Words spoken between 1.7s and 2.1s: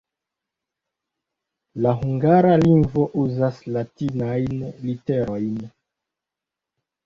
La